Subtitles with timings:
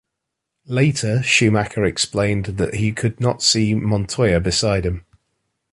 [0.65, 5.05] Later, Schumacher explained that he could not see Montoya beside him.